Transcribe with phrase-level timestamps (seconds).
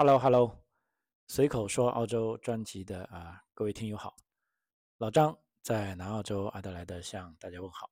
[0.00, 0.56] Hello，Hello，
[1.26, 4.14] 随口说澳洲专辑的啊，各位听友好，
[4.98, 7.90] 老张在南澳洲阿德莱德向大家问好。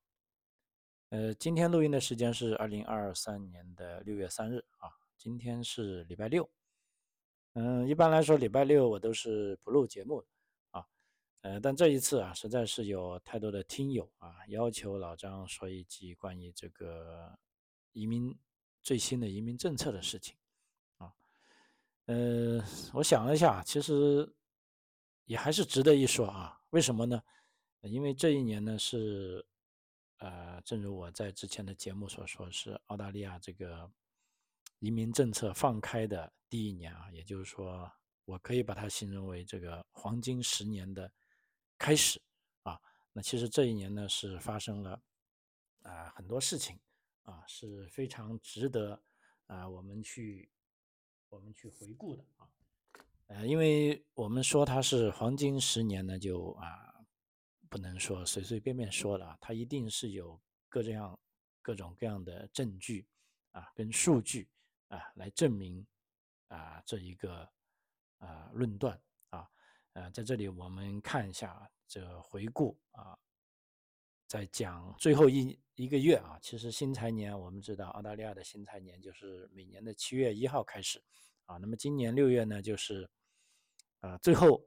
[1.08, 6.48] 呃，今天录音的时间是二零二三年的六月三日啊，今天是礼拜六。
[7.55, 10.25] 嗯，一般来说礼拜六我都是不录节目
[10.70, 10.86] 啊，
[11.41, 17.36] 呃，但这一次啊，实在是有太多的听友啊要求老张说一集关于这个
[17.91, 18.32] 移民
[18.80, 20.36] 最新的移民政策的事情。
[22.06, 24.33] 呃，我想了一下，其实
[25.24, 26.56] 也还是值得一说啊。
[26.70, 27.20] 为什么呢？
[27.80, 29.45] 因为这一年呢是，
[30.19, 33.91] 呃，正如我在之前的节目所说，是澳大利亚这个
[34.79, 37.10] 移民政策放开的第一年啊。
[37.10, 37.91] 也就是说，
[38.24, 41.10] 我可以把它形容为这个黄金十年的
[41.77, 42.23] 开始
[42.62, 42.80] 啊。
[43.12, 45.02] 那其实这一年呢是发生了
[45.82, 46.79] 啊很多事情
[47.23, 49.02] 啊，是非常值得
[49.48, 50.48] 啊我们去。
[51.29, 52.48] 我们去回顾的啊，
[53.27, 56.95] 呃，因为我们说它是黄金十年呢，就啊
[57.68, 61.18] 不能说随随便便说了，它一定是有各这样
[61.60, 63.07] 各种各样的证据
[63.51, 64.49] 啊跟数据
[64.88, 65.87] 啊来证明
[66.49, 67.49] 啊这一个
[68.19, 68.99] 啊论断
[69.31, 69.50] 啊，
[69.93, 73.19] 呃，在这里我们看一下这回顾啊，
[74.27, 81.03] 在讲最后一一个月啊，其实新财年我们知道澳大利亚的新财年就是每年的七月一号开始。
[81.44, 83.09] 啊，那么今年六月呢，就是
[84.00, 84.60] 啊最后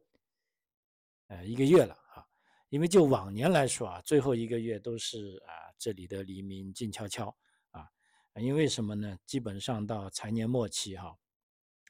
[1.27, 2.25] 呃一个月了啊，
[2.69, 7.35] 因为就往年来说啊，最后一个月都是啊这里的黎明静悄悄
[7.71, 7.85] 啊，
[8.35, 9.19] 因为什么呢？
[9.25, 11.13] 基本上到财年末期哈，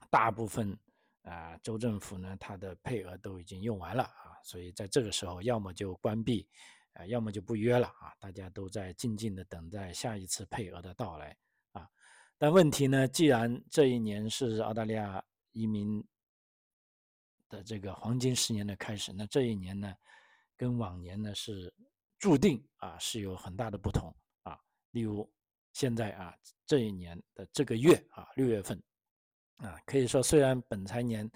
[0.09, 0.76] 大部分
[1.22, 6.50] 啊州政府呢，它的配额都已经用完了啊，所以在这个时候，要么就关闭，
[6.94, 11.36] 啊，要么就不约了啊，大家都在静静的等待下一次配额的到来
[11.72, 11.88] 啊。
[12.38, 13.08] 但问题呢？
[13.08, 16.04] 既然这一年是澳大利亚移民
[17.50, 19.94] 的这个黄金十年的开始，那这一年呢，
[20.56, 21.73] 跟往年呢是
[22.17, 24.58] 注定啊是有很大的不同啊。
[24.92, 25.30] 例如
[25.73, 26.33] 现在啊
[26.66, 28.82] 这一年的这个月啊六月份
[29.58, 31.30] 啊，可以说虽然本财年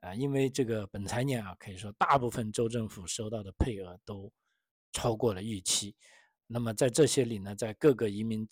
[0.00, 4.32] 啊，因为这个本财年啊，可以说大部分州政府收到的配额都
[4.94, 5.94] 超过了预期。
[6.46, 8.48] 那么在这些里呢，在各个移民。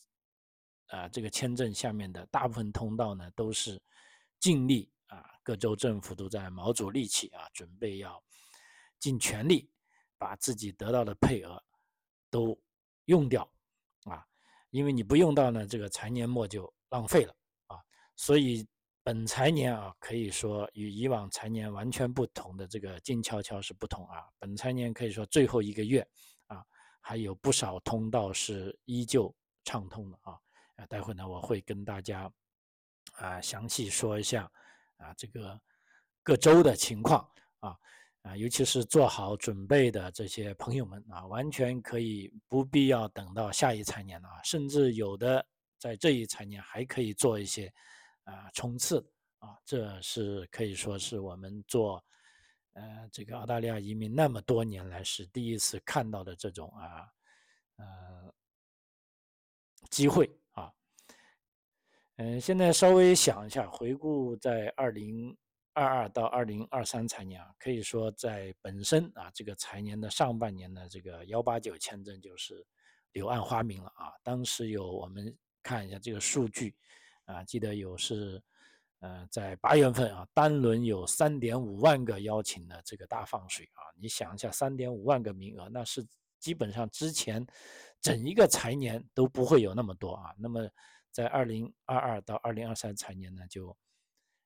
[0.89, 3.81] 啊，这个签证下面的大部分通道呢，都是
[4.39, 8.23] 尽力啊，各州政府都在卯足力气啊，准备要
[8.99, 9.71] 尽全力
[10.19, 11.65] 把自己得到的配额
[12.29, 12.61] 都
[13.07, 13.51] 用掉
[14.05, 14.23] 啊，
[14.69, 17.35] 因为你不用到呢，这个财年末就浪费了
[17.69, 17.79] 啊，
[18.15, 18.67] 所以
[19.03, 26.07] 本财年啊，可以说与以往财年完全不同的这个静悄悄是不同啊，本财年可以说最后一个月，
[27.03, 30.39] 还有不少通道是依旧畅通的啊。
[30.77, 32.33] 啊，待会呢，我会跟大家
[33.17, 34.51] 啊详细说一下
[34.97, 35.61] 啊这个
[36.23, 37.29] 各州的情况
[37.61, 37.77] 啊
[38.23, 45.45] 啊，尤其是做好准备的这些朋友们啊，完全可以不必要等到下一财年了啊，甚至有的
[45.79, 47.71] 在这一财年还可以做一些
[48.25, 49.05] 啊冲刺
[49.41, 52.03] 啊，这是可以说是我们做
[52.73, 57.09] 呃这个澳大利亚移民那么多年来是第一次看到的这种啊
[57.77, 58.35] 呃
[59.91, 60.73] 机会啊。
[62.17, 65.37] 嗯，现在稍微想一下，回顾在二零
[65.75, 72.65] 二二到二零二三财年啊，可以说在本身啊这个财年的上半年呢，这个幺八九签证就是
[73.13, 74.13] 柳暗花明了啊。
[74.23, 76.75] 当时有我们看一下这个数据
[77.25, 78.43] 啊，记得有是
[79.03, 83.83] 呃在八月份啊，单轮有三点五万个邀请的这个大放水啊。
[84.01, 86.07] 你想一下，三点五万个名额，那是
[86.39, 87.45] 基本上之前
[88.01, 90.33] 整一个财年都不会有那么多啊。
[90.39, 90.69] 那么
[91.11, 93.77] 在二零二二到二零二三财年呢，就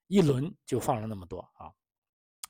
[0.06, 1.70] 一轮就放了那么多啊，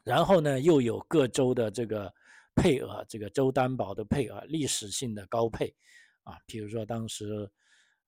[0.04, 2.12] 然后呢，又有各州的这个
[2.54, 5.74] 配额，这个州担保的配额历史性的高配
[6.22, 7.50] 啊，比如说当时，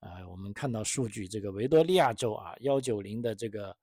[0.00, 3.76] 呃，我们看到数据，这个维多利亚州啊，幺九零的这个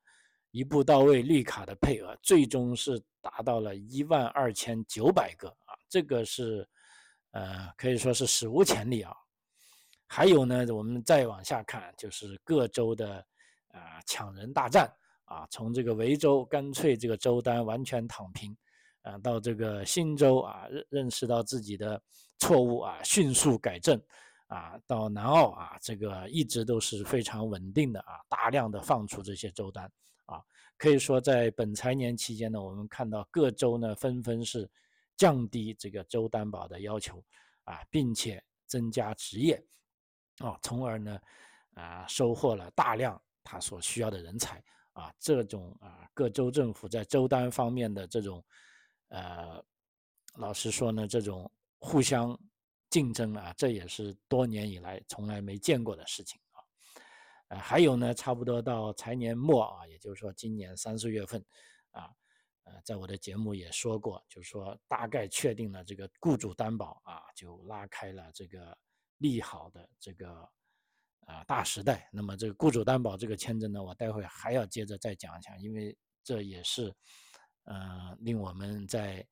[0.56, 6.66] 一步到位绿卡的配额，最终是达到了一万二千九百个啊，这个是
[7.32, 9.14] 呃可以说是史无前例啊。
[10.08, 13.18] 还有呢，我们再往下看，就是各州的
[13.68, 14.90] 啊抢人大战
[15.26, 18.56] 啊，从这个维州干脆这个州单完全躺平，
[19.02, 22.02] 啊，到这个新州啊认认识到自己的
[22.38, 24.02] 错误啊，迅速改正，
[24.48, 29.92] 啊，到南澳啊，这个一直都是非常稳定的啊，大量的放出这些州单
[30.26, 30.44] 啊，
[30.78, 34.70] 可以说在本财年期间呢，我们看到各州呢纷纷是
[35.16, 37.24] 降低这个州担保的要求
[37.64, 39.64] 啊，并且增加职业。
[40.40, 41.20] 啊，从而呢，
[41.76, 44.62] 啊，收获了大量他所需要的人才
[44.92, 48.44] 啊，这种啊各州政府在州单方面的这种，
[49.08, 49.64] 呃，
[50.36, 51.50] 老实说呢，这种
[51.80, 52.38] 互相
[52.90, 56.38] 竞争啊，这也是多年以来从来没见过的事情。
[57.48, 61.44] 呃，还有呢，差不多到财年末啊，也就是说今年三四月份
[61.92, 62.10] 啊。
[62.68, 68.76] 呃，在我的节目也说过，就是说大概确定了这个雇主担保啊，就拉开了这个
[69.20, 70.50] 利好的这个
[71.28, 72.10] 啊大时代。
[72.12, 76.92] 那么这个雇主担保这个签证呢，我待会还要接着再讲一下，因为这也是
[77.66, 79.24] 呃令我们在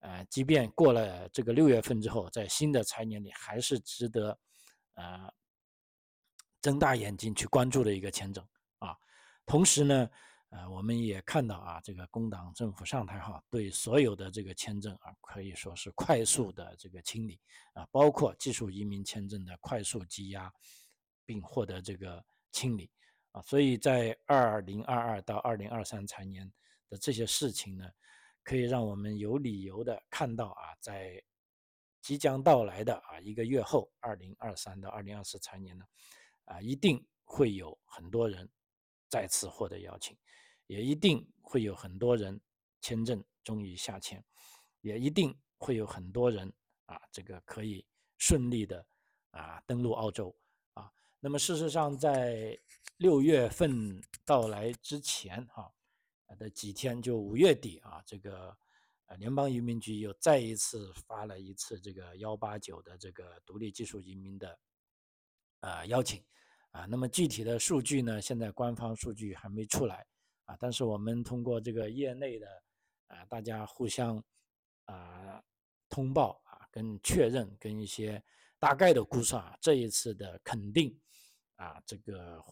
[0.00, 4.36] 呃即便过了这个六月份之后，在新的财年里还是值得
[4.94, 5.32] 呃
[6.62, 8.42] 睁大眼睛去关注的一个签证
[8.78, 8.96] 啊。
[9.44, 10.08] 同时呢。
[10.54, 17.40] 呃，我们也看到啊，这个工党政府上台后，对所有的这个签证啊，可以说是快速的这个清理
[17.72, 20.52] 啊，包括技术移民签证的快速积压，
[21.24, 22.90] 并获得这个清理
[23.30, 26.46] 啊，所以在二零二二到二零二三财年
[26.90, 27.88] 的这些事情呢，
[28.44, 31.18] 可以让我们有理由的看到啊，在
[32.02, 35.86] 即将到来的啊一个月后，二零二三到二零二四财年呢，
[36.52, 38.46] 啊，一定会有很多人
[39.08, 40.14] 再次获得邀请。
[40.66, 42.40] 也一定会有很多人
[42.80, 44.24] 签证终于下签，
[44.80, 46.50] 也一定会有很多人
[46.86, 47.84] 啊，这个可以
[48.16, 48.86] 顺利的
[49.32, 50.34] 啊登陆澳洲
[50.72, 50.90] 啊。
[51.20, 52.58] 那么事实上，在
[52.96, 55.70] 六月份到来之前哈
[56.38, 58.56] 的几天，就五月底啊，这个
[59.06, 64.58] 呃联邦移民局又再一次发了一次这个幺八九的这个独立技术移民的
[65.60, 66.24] 呃邀请
[66.72, 66.84] 啊。
[66.86, 70.04] 那么具体的数据呢，现在官方数据还没出来。
[70.46, 72.62] 啊，但是我们通过这个业内的
[73.06, 74.22] 啊，大家互相
[74.86, 75.40] 啊
[75.88, 78.20] 通报啊，跟确认，跟一些
[78.58, 80.98] 大概的估算啊，这一次的肯定
[81.54, 82.42] 啊，这个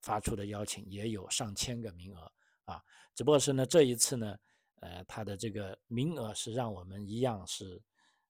[0.00, 2.32] 发出的邀请也有上千个名额
[2.66, 2.80] 啊，
[3.16, 4.38] 只不过是呢，这一次呢，
[4.80, 7.82] 呃，它的这个名额是让我们一样是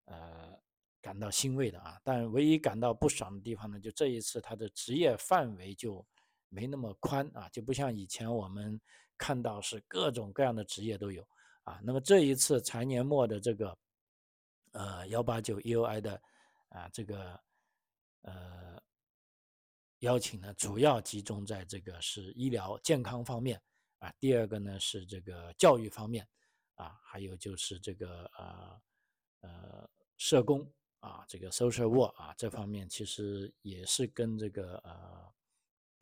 [0.06, 0.58] 呃
[1.02, 6.02] 感到欣慰的啊，但唯一感到不爽的地方呢，就这一次他的职业范围就。
[6.54, 8.78] 没那么宽啊，就不像以前我们
[9.16, 11.26] 看到是各种各样的职业都有
[11.62, 11.80] 啊。
[11.82, 13.78] 那么这一次财年末的这个
[14.72, 16.22] 呃幺八九 EUI 的
[16.68, 17.40] 啊这个
[18.20, 18.78] 呃
[20.00, 23.58] 邀请呢，主要集中在这个是医疗健康方面
[24.00, 26.28] 啊，第二个呢是这个教育方面
[26.74, 28.80] 啊，还有就是这个呃
[29.40, 30.70] 呃社工
[31.02, 35.30] 啊，这个 social work 啊这方面其实也是跟这个呃。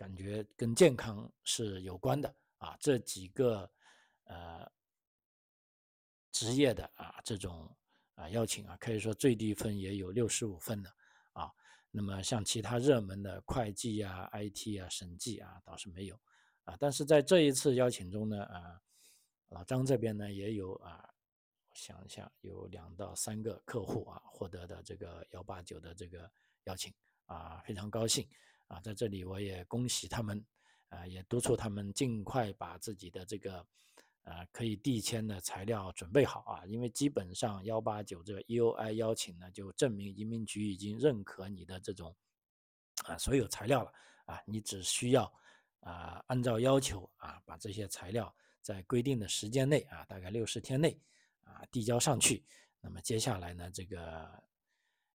[0.01, 3.71] 感觉跟健康是有关的啊，这几个
[4.25, 4.67] 呃
[6.33, 7.71] 职业的啊这种
[8.15, 10.91] 啊邀请啊，可以说最低分也有六十五分的
[11.35, 11.53] 啊。
[11.91, 16.19] 那么像其他热门的会计啊、IT 啊、审计啊，倒是没有
[16.65, 16.75] 啊。
[16.81, 18.81] 但是在这一次邀请中呢，啊，
[19.51, 21.07] 老张这边呢也有啊，
[21.71, 26.31] 我想一下，有两到三个客户啊获得的这个幺八九的这个
[26.65, 26.93] 邀请
[27.27, 28.29] 啊，非常高兴。
[28.67, 30.45] 啊，在这里我也恭喜他们，
[30.91, 33.67] 啊，也督促他们尽快把自己的这个，
[34.23, 42.15] 呃，可以递签的材料准备好啊，因为基本上幺八九这个 EUI 邀请呢，就证明移民局已经认可你的这种，
[43.05, 43.93] 啊，所有材料了，
[44.25, 45.25] 啊，你只需要，
[45.81, 50.97] 啊，按照要求啊，把这些材料在规定的时间内啊，大概六十天内
[51.55, 52.45] 啊，递交上去，
[52.81, 54.43] 那么接下来呢，这个。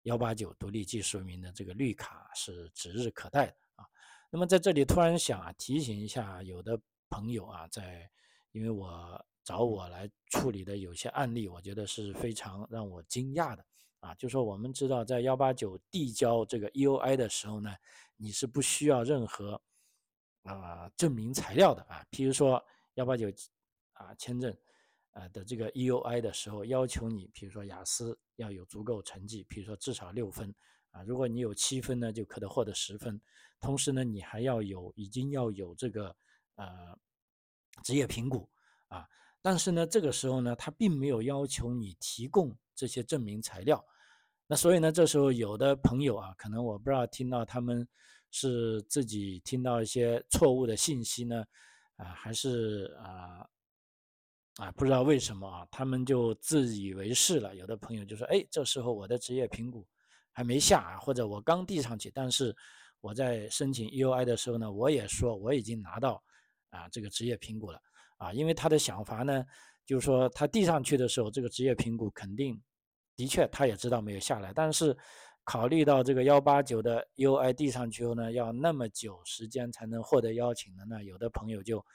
[0.06, 3.86] 幺八九独立技术民的这个绿卡是指日可待的啊。
[4.30, 8.08] 那么在这里突然想啊，提醒一下有的朋友啊，在
[8.52, 13.66] 因为我找我来处理的有些案例，我觉得是非常让我惊讶的
[14.00, 14.14] 啊。
[14.14, 17.76] 就说我们知道，在幺八九递交这个 E O I 的时候呢，
[18.16, 19.60] 你是不需要任何
[20.44, 22.06] 啊证明材料的啊。
[22.12, 22.64] 譬如说
[22.94, 23.28] 幺八九
[23.94, 24.56] 啊签证。
[25.16, 30.54] 呃的这个 EUI 的时候，要求你，比如说雅思要有足够成绩，比如说至少六分
[30.92, 31.02] 啊。
[31.04, 33.20] 如果你有七分呢，就可能获得十分。
[33.62, 36.14] 同时呢，你还要有已经要有这个
[36.56, 36.68] 呃
[37.82, 38.48] 职业评估
[38.90, 39.08] 啊。
[39.42, 43.84] 但是呢，这个时候呢，他并没有要求你提供这些证明材料。
[44.48, 47.88] 那所以呢，这时候有的朋友啊，可能我不知道听到他们
[48.32, 51.46] 是自己听到一些错误的信息呢，
[51.96, 53.48] 啊，还是啊。
[54.58, 57.54] 啊，不知道为什么啊，他们就自以为是了。
[57.56, 59.86] 有的朋友就说：“哎，这时候我的职业评估
[60.32, 62.56] 还没下啊，或者我刚递上去，但是
[63.02, 66.24] 我在申请 EUI 的时候呢，我也说我已经拿到
[66.70, 67.82] 啊这个职业评估了
[68.18, 68.32] 啊。
[68.32, 69.46] 因为他的想法呢，
[69.86, 72.58] 就是说他递上去的时候，这个职业评估肯定
[73.18, 74.98] 的确他也知道没有下来，但是
[75.44, 81.86] 考虑到这个幺八九的 EUI 递上去后呢，要那么久时间才能获得邀请的，那有的朋友就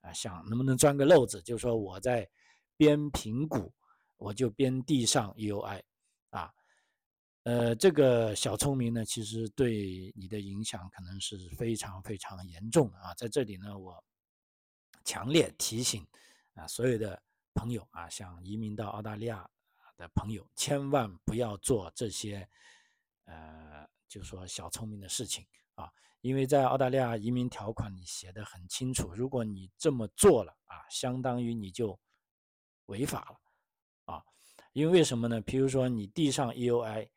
[0.00, 2.28] 啊想能不能钻个漏子，就说我在
[2.76, 3.72] 边评估，
[4.16, 5.82] 我就边递上 UI
[6.30, 6.52] 啊。
[7.44, 13.14] 呃，这个小聪明呢，其实对你的影响可能是非常非常严重的啊。
[13.14, 14.04] 在这里呢，我
[15.04, 16.06] 强烈提醒
[16.54, 17.22] 啊，所有的
[17.54, 19.48] 朋友啊，想移民到澳大利亚
[19.96, 22.46] 的朋友，千万不要做这些
[23.24, 25.90] 呃，就说小聪明的事情啊，
[26.20, 31.98] 因为在澳大利亚移民条款里写的很清楚，如果你这么做了啊，相当于你就
[32.86, 34.22] 违法了啊。
[34.72, 35.40] 因为为什么呢？
[35.40, 37.08] 比如说你递上 EOI。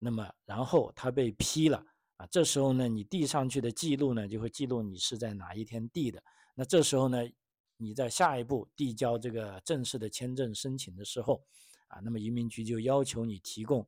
[0.00, 1.84] 那么，然后他被批了
[2.18, 6.22] 啊，这时候呢，你递上去的记录呢，就会记录你是在哪一天递的。
[6.54, 7.18] 那这时候呢，
[7.76, 11.44] 你在下一步递交这个正式的签证申请的时候，
[11.88, 13.84] 啊，那么移民局就要求你提供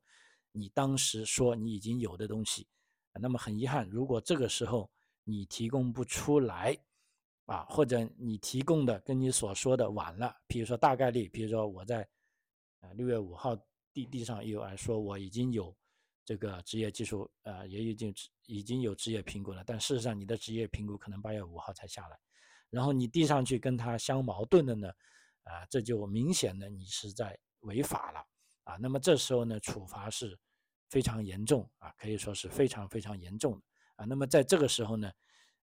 [0.50, 2.67] 你当时说你已经有的东西。
[3.14, 4.90] 那么很遗憾，如果这个时候
[5.25, 6.76] 你提供不出来，
[7.47, 12.09] 啊，或者你提供的跟你所说的晚了，比如说大概率，比如说我在
[12.81, 13.57] 呃六月五号
[13.93, 15.75] 递递上 U I 说我已经有。
[16.23, 18.14] 这个职业技术，呃，也已经
[18.47, 22.17] 已经有职业评估了，但事实上你的职业评估可能八月五号才下来，
[22.69, 24.88] 然后你递上去跟他相矛盾的呢，
[25.43, 28.25] 啊，这就明显的你是在违法了，
[28.62, 30.38] 啊，那么这时候呢，处罚是
[30.90, 33.62] 非常严重啊，可以说是非常非常严重的
[33.97, 35.11] 啊，那么在这个时候呢，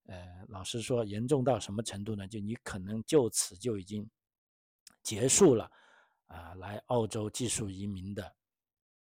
[0.05, 2.27] 呃，老实说，严重到什么程度呢？
[2.27, 4.09] 就你可能就此就已经
[5.03, 5.69] 结束了
[6.25, 8.33] 啊，来澳洲技术移民的。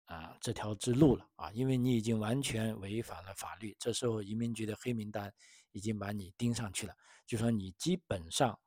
[0.06, 5.32] 啊，这条之路了啊，因为你已经完全违反了法律，这时候移民局的黑名单
[5.72, 6.96] 已经把你盯上去了，
[7.28, 8.60] 就说你基本上，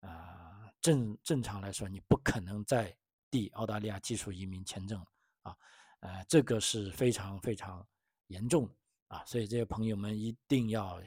[0.00, 2.92] 啊，正正常来说，你不可能再
[3.30, 5.00] 递澳大利亚技术移民签证
[5.42, 5.56] 啊，
[6.00, 7.86] 呃，这个是非常非常
[8.26, 8.74] 严重的
[9.08, 11.00] 啊，所以这些朋友们一定要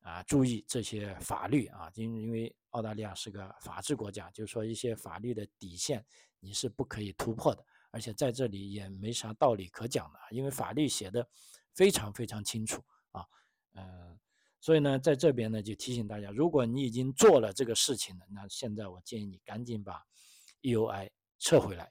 [0.00, 6.04] 啊注意这些法律啊，因因为澳大利亚是个法治国家，就是说一些法律的底线
[6.38, 7.64] 你是不可以突破的。
[7.92, 11.28] 而且在这里也没啥道理可讲的，因为法律写的
[11.74, 13.26] 非常非常清楚啊，
[13.74, 14.16] 嗯，
[14.60, 20.04] 所以呢，在这边呢就提醒大家，如果你已经做了这个事情了，那现在我建议你赶紧把
[20.62, 21.90] EUI 撤回来，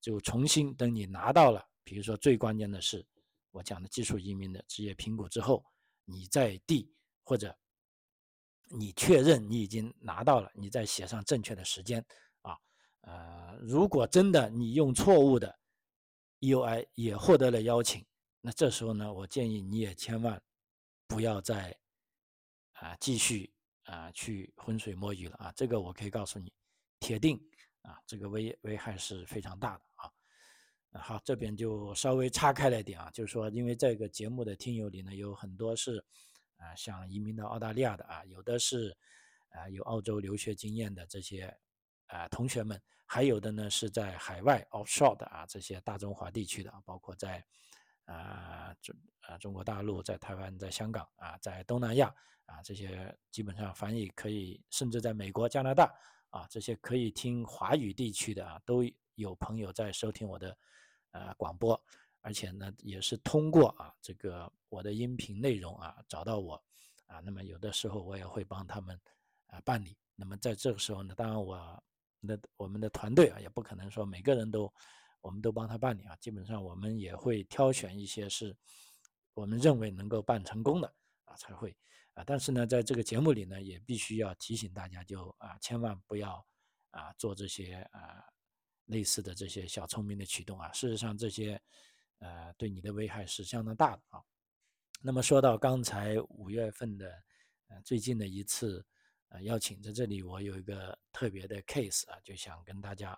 [0.00, 3.04] 就重新等你拿到了，比如说最关键的是
[3.50, 5.64] 我讲的技术移民的职业评估之后，
[6.04, 6.92] 你再递
[7.24, 7.56] 或者
[8.70, 12.04] 你确认你已经拿到了，你再写上正确的时间
[12.42, 12.56] 啊。
[13.00, 15.58] 呃，如果真的你用错误的
[16.40, 18.04] EUI 也获得了邀请，
[18.40, 20.40] 那这时候呢，我建议你也千万
[21.06, 21.76] 不要再
[22.74, 23.52] 啊继续
[23.84, 25.52] 啊去浑水摸鱼了啊！
[25.56, 26.52] 这个我可以告诉你，
[27.00, 27.40] 铁定
[27.88, 31.00] 啊，这个危危害是非常大的啊。
[31.00, 36.04] 好，这边就稍微岔开了一点啊，就是说，因为这个节目的听友里呢，有很多是
[36.56, 38.96] 啊想移民到澳大利亚的啊，有的是
[39.50, 41.56] 啊有澳洲留学经验的这些。
[42.10, 47.44] 啊，同学们，还有的呢是在海外 offshore 的啊，这些大中华地区的，包括在
[48.06, 52.08] 啊中啊中国大陆、在台湾、在香港啊，在东南亚
[52.46, 55.94] 啊，这些基本上翻译可以，甚至在美国、加拿大
[56.30, 60.56] 啊，这些可以听华语地区的啊，都有朋友在收听我的
[61.12, 61.80] 呃广播，
[62.20, 66.62] 而且呢也是通过啊这个我的音频内容啊找到我
[67.06, 69.00] 啊，那么有的时候我也会帮他们
[69.46, 71.82] 啊办理，那么在这个时候呢，当然我。
[72.20, 74.68] 那我们的团队啊，也不可能说每个人都，
[75.20, 76.16] 我们都帮他办理啊。
[76.16, 78.56] 基本上我们也会挑选一些是，
[79.34, 80.92] 我们认为能够办成功的
[81.26, 81.76] 啊，才会
[82.18, 82.24] 啊。
[82.26, 86.44] 但是呢，在这个节目里呢，也必须要提醒大家，就啊，千万不要
[86.90, 88.24] 啊做这些啊
[88.86, 90.72] 类似的这些小聪明的举动啊。
[90.72, 91.60] 事实上，这些
[92.18, 94.22] 呃对你的危害是相当大的啊。
[95.00, 97.22] 那么说到刚才五月份的
[97.68, 98.84] 呃最近的一次。
[99.30, 103.10] 呃，邀请在这里，我有一个特别的 case 啊，就想跟大家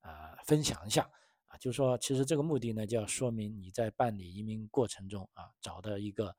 [0.00, 1.02] 啊分享一下
[1.48, 6.34] 啊，就说，其实这个目的呢，就要说明你在办理移民过程中啊，找到一个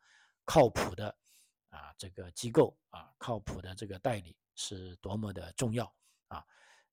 [0.45, 1.15] 靠谱的
[1.69, 5.85] 啊这个机构啊，靠谱的这个代理是多么的重要
[6.27, 6.45] 啊，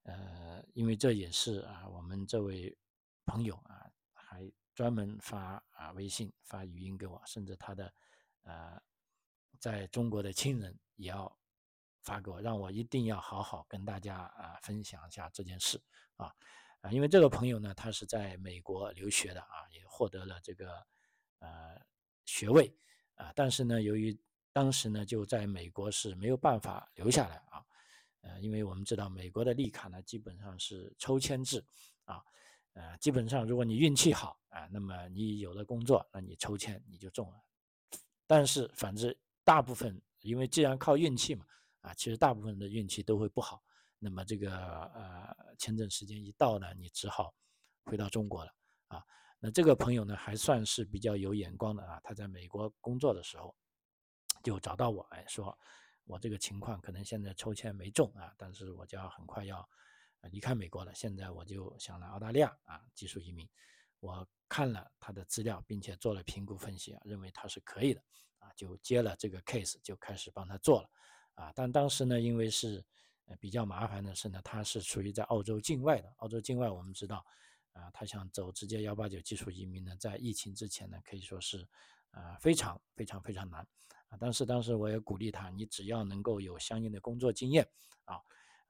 [0.03, 2.77] 呃，因为这也是啊我们这位
[3.25, 7.95] 朋友啊，还专门发啊微信发语音给我，甚至他的
[8.43, 8.81] 呃
[9.59, 11.37] 在中国的亲人也要。
[12.07, 15.81] 发给我，让我一定要好好跟大家啊分享一下这件事
[16.17, 16.31] 啊
[16.83, 20.87] 啊，因为这个朋友呢，他是在美国留学的啊，也获得了这个
[21.39, 21.81] 呃
[22.27, 22.77] 学位
[23.15, 24.15] 啊，但是呢，由于
[24.55, 27.59] 当时呢就在美国是没有办法留下来啊，
[28.21, 31.63] 呃，因为我们知道美国的绿卡呢基本上是抽签制
[32.05, 32.23] 啊，
[32.75, 37.43] 呃，基本上如果你运气好啊，那么你有了工作，那你抽签你就中了。
[38.29, 41.45] 但是反之，大部分因为既然靠运气嘛，
[41.81, 43.61] 啊，其实大部分的运气都会不好。
[43.99, 47.35] 那么这个呃签证时间一到呢，你只好
[47.87, 48.55] 回到中国了
[48.87, 49.03] 啊。
[49.41, 53.53] 那这个朋友呢还算是比较有眼光的啊，他在美国工作的时候
[54.45, 55.59] 就找到我，哎，说
[56.05, 59.67] 我这个情况可能现在抽签没中啊，但是我就要很快要
[60.31, 63.49] 离开美国了，现在我就想来澳大利亚啊，技术移民。
[64.01, 68.05] 我看了他的资料，并且做了评估分析啊，认为他是可以的
[68.39, 70.91] 啊，就接了这个 case，就开始帮他做了
[71.37, 71.51] 啊。
[71.55, 72.85] 但当时呢，因为是，
[73.41, 76.13] 比较麻烦的是呢，他是处于在澳洲境外的。
[76.19, 77.25] 澳洲境外，我们知道，
[77.73, 81.67] 啊，他想走直接幺八九技术移民呢，在疫情之前呢，可以说是，
[82.11, 83.67] 啊，非常非常非常难，
[84.15, 87.67] 啊，但是当时我也鼓励他，你只要能够有相应的工作经验，
[88.05, 88.21] 啊，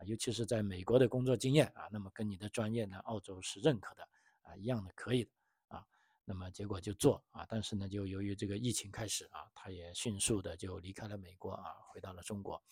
[0.07, 4.09] 尤其是在美国的工作经验，啊，那么跟你的专业呢，澳洲是认可的，
[4.43, 5.31] 啊，一样的可以的，
[5.69, 5.85] 啊，
[6.25, 12.63] 那么结果就做，啊，但是呢，就由于这个疫情开始，啊，他也迅速的就离开了美国，啊，回到了中国。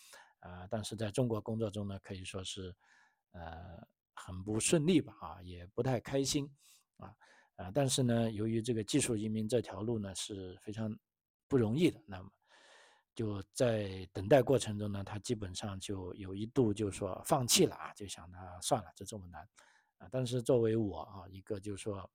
[0.40, 2.74] 啊，但是在中国工作中呢，可以说是，
[3.30, 6.52] 呃，很不顺利吧，啊，也不太开心，
[6.96, 7.14] 啊，
[7.54, 10.98] 啊，但是呢，由于这个技术移民这条路呢是非常
[11.46, 12.28] 不容易的，那么
[13.14, 19.48] 就在等待过程中呢，他基本上就有一度就说放弃了啊，就想他算了，这这么难，
[19.98, 22.10] 啊，但是作为我啊，一个就是说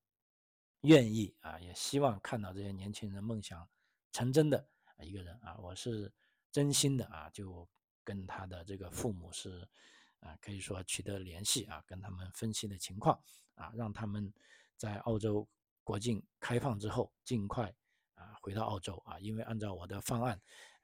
[0.81, 3.67] 愿意啊，也希望看到这些年轻人梦想
[4.11, 4.67] 成真的
[4.99, 6.11] 一个人啊，我是
[6.51, 7.67] 真心的啊，就。
[8.07, 9.67] 跟他的这个父母是，
[10.21, 13.21] 啊，可以说取得联系啊，跟他们分析的情况
[13.55, 14.33] 啊，让他们
[14.77, 15.45] 在澳洲
[15.83, 17.75] 国境开放之后尽快
[18.47, 20.41] 回到澳洲啊，因为按照我的方案，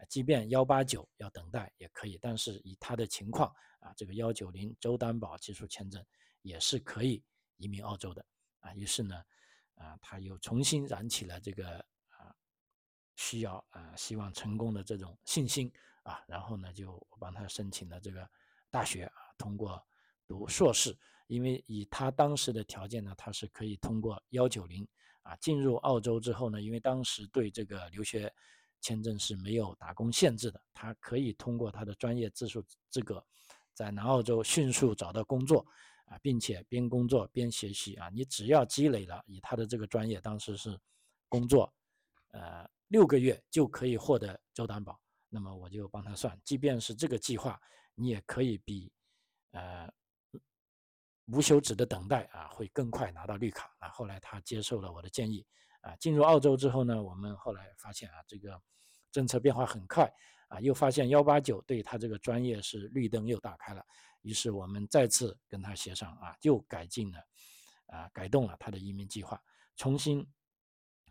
[0.09, 6.05] 即便幺八九要等待也可以，但是以他的情况啊，这个幺九零州担保技术签证
[6.41, 7.23] 也是可以
[7.55, 8.25] 移民澳洲的
[8.59, 9.23] 啊，于是呢，
[9.75, 11.77] 啊，他又重新燃起了这个
[12.09, 12.35] 啊
[13.15, 15.71] 需要啊希望成功的这种信心。
[16.03, 18.29] 啊，然后呢，就我帮他申请了这个
[18.69, 19.81] 大学啊，通过
[20.27, 20.93] 读硕士，
[21.27, 24.85] 因为以他当时的条件呢，他是可以通过幺九零
[25.23, 28.31] 啊进入澳洲之后呢，因为当时对这个留学
[28.79, 33.25] 签证是没有打工限制的，他可以通过他的专业技术资格，
[33.73, 35.65] 在南澳洲迅速找到工作
[36.05, 40.77] 啊，并且边工作边学习啊，你只要积累了以他的这个专业，当时是
[41.29, 41.73] 工作
[42.31, 44.99] 呃六个月就可以获得州担保。
[45.29, 47.59] 那么我就帮他算，即便是这个计划，
[47.95, 48.91] 你也可以比，
[49.51, 49.91] 呃，
[51.27, 53.89] 无休止的等待啊，会更快拿到绿卡啊。
[53.89, 55.45] 后来他接受了我的建议
[55.81, 58.61] 啊，进入澳洲之后呢，我们后来发现啊，这个
[59.11, 60.11] 政策变化很快
[60.47, 63.85] 啊，又发现幺八九对他这个专业是绿灯又打开了，
[64.21, 67.19] 于是我们再次跟他协商啊，又改进了
[67.87, 69.41] 啊，改动了他的移民计划，
[69.75, 70.25] 重新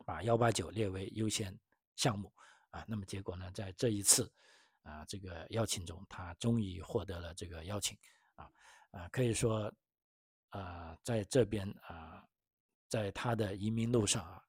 [0.04, 1.58] 把幺八九列为优先
[1.96, 2.32] 项目。
[2.70, 4.32] 啊，那么结果呢，在这一次
[4.82, 7.98] 啊这个邀请中，他终于获得了这个邀请，
[8.34, 8.48] 啊
[8.92, 9.70] 啊，可以说
[10.52, 12.24] 啊在这边啊，
[12.88, 14.42] 在他的移民路上啊，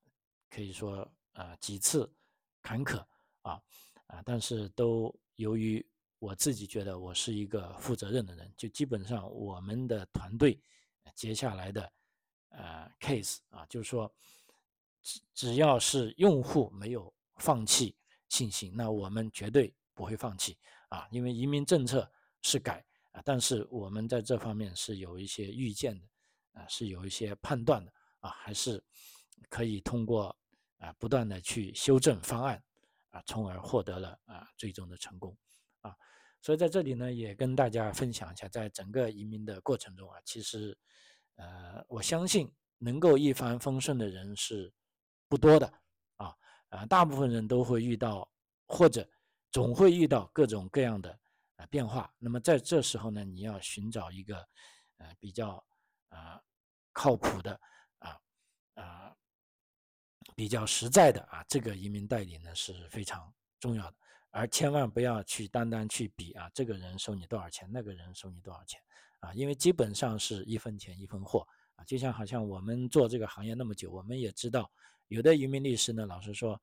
[0.49, 2.09] 可以说啊几次
[2.61, 3.03] 坎坷
[3.41, 3.61] 啊
[4.07, 5.85] 啊，但是都由于
[6.19, 10.61] 我自己觉得我是一个负责任的人，就基本上我们的团队
[11.15, 11.91] 接下来的
[12.49, 14.09] 呃 case 啊，就是说
[15.01, 17.97] 只只要是用户没有放弃。
[18.29, 20.57] 信心，那我们绝对不会放弃
[20.89, 21.07] 啊！
[21.11, 22.11] 因为移民政策
[22.41, 22.83] 是改
[23.13, 26.07] 啊，但是我们在这方面是有一些预见的
[26.51, 28.83] 啊，是有一些判断的啊，还是
[29.49, 30.35] 可以通过
[30.77, 32.61] 啊不断的去修正方案
[33.09, 35.35] 啊，从而获得了啊最终的成功
[35.81, 35.95] 啊。
[36.41, 40.77] 所以在这里呢，也跟大家分享一下，在整个移民的过程中啊，其实
[41.35, 44.73] 呃，我相信能够一帆风顺的人是
[45.27, 45.73] 不多的。
[46.75, 48.27] 啊，大部分人都会遇到，
[48.65, 49.07] 或者
[49.51, 51.19] 总会遇到各种各样的
[51.67, 52.11] 变化。
[52.17, 54.37] 那么在这时候呢，你要寻找一个
[54.97, 55.63] 呃比较
[56.09, 56.41] 啊
[56.91, 57.59] 靠谱的
[57.99, 58.19] 啊
[58.75, 59.15] 啊
[60.35, 63.97] 比较实在的啊这个移民代理呢是非常重要的。
[64.31, 68.81] 而千万不要去单单去比啊这个人收你多少钱，那个人收你多少钱
[69.19, 71.85] 啊，因为基本上是一分钱一分货啊。
[71.85, 74.71] 就像好像我们做这个行业那么久，我们也知道。
[75.09, 76.59] 有的移民律师呢，老实说，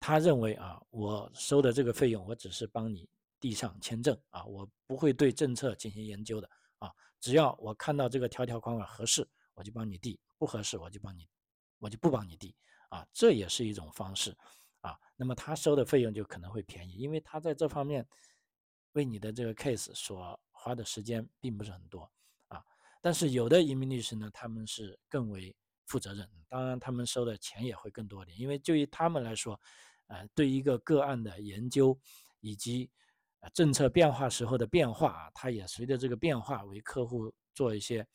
[0.00, 3.06] 他认为啊，我收的这个费用，我只是帮你
[3.40, 11.28] 递上签证啊，我不会对政策进行研究的啊，只要我看到这个条条款款合适，我就帮你递；不合适，我就帮你，
[11.78, 12.54] 我就不帮你递
[12.90, 14.36] 啊，这也是一种方式
[14.80, 14.98] 啊。
[15.16, 18.06] 那么他收的费用就可能会便宜，因为他在这方面
[18.92, 22.10] 为你的这个 case 所花的时间并不是很多
[22.48, 22.64] 啊。
[23.00, 25.54] 但是有的移民律师呢，他们是更为
[25.86, 29.60] 负责任，当然他们收的钱也会更多点，因为对于他们来说，
[30.08, 31.98] 呃，对一个个案的研究
[32.40, 32.90] 以及
[33.40, 38.06] 呃政策变化时候的变化啊，他也随着这个变化为客户做一些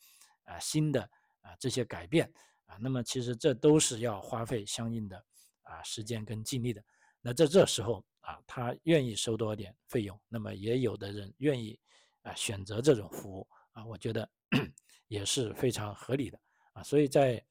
[0.44, 1.02] 啊新的
[1.40, 2.30] 啊这些改变
[2.66, 5.24] 啊，那么其实这都是要花费相应的
[5.62, 6.82] 啊时间跟精力的。
[7.20, 11.78] 那在这时候啊，他愿意收多点费用，那么也有的人愿意
[12.22, 14.28] 啊选择这种服务啊，我觉得
[15.08, 16.38] 也是非常合理的
[16.72, 16.82] 啊。
[16.82, 17.42] 所以在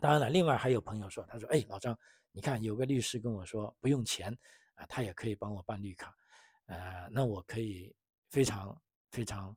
[0.00, 1.98] 当然了，另外还有朋友说，他说：“哎，老张，
[2.30, 4.32] 你看有个律师跟我说不用钱
[4.74, 6.14] 啊，他也可以帮我办绿卡，
[6.68, 7.94] 呃，那我可以
[8.30, 9.54] 非常非常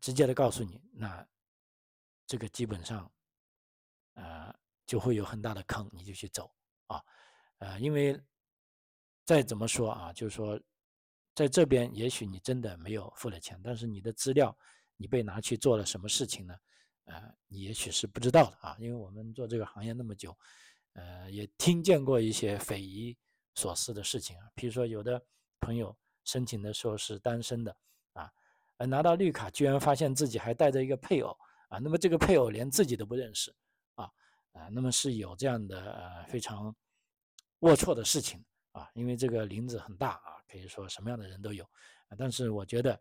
[0.00, 1.26] 直接的告诉你，那
[2.26, 3.10] 这个基本上
[4.14, 4.54] 呃
[4.86, 6.50] 就会有很大的坑，你就去走
[6.88, 7.02] 啊。”
[7.58, 8.20] 呃，因为
[9.24, 10.60] 再怎么说啊，就是说，
[11.34, 14.54] 在这边也许你真的没有付了钱，但是你的资料
[14.96, 16.54] 你被拿去做了什么事情呢？
[17.04, 18.76] 呃，你也许是不知道的啊。
[18.80, 20.36] 因为我们做这个行业那么久，
[20.94, 23.16] 呃，也听见过一些匪夷
[23.54, 24.50] 所思的事情啊。
[24.54, 25.24] 比如说，有的
[25.60, 27.76] 朋友申请的时候是单身的
[28.14, 28.32] 啊，
[28.78, 31.36] 呃，拿到绿卡居然发现自己还带着一个配偶
[31.68, 33.54] 啊，那么这个配偶连自己都不认识
[33.94, 34.10] 啊，
[34.52, 36.74] 啊，那么是有这样的呃非常。
[37.60, 41.64] 龌龊的事情啊，因为这个林子很大啊，可以说什么样的人都有
[42.08, 42.16] 啊。
[42.18, 43.00] 但是我觉得，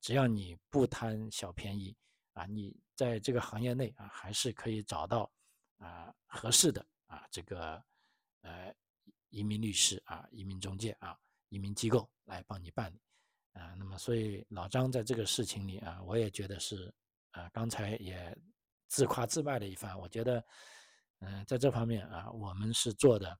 [0.00, 1.96] 只要你不贪小便宜
[2.34, 5.28] 啊，你在这个行业内啊，还是可以找到
[5.78, 7.82] 啊合适的啊这个
[8.42, 8.72] 呃
[9.30, 13.00] 移民律师啊、移民中介啊、移民机构来帮你办理
[13.52, 13.74] 啊。
[13.78, 16.92] 那么，所以老张在这个事情里啊，我也觉得是
[17.32, 18.36] 啊，刚才也
[18.88, 19.98] 自夸自卖了一番。
[19.98, 20.44] 我觉得，
[21.20, 23.38] 嗯，在这方面啊，我们是做的。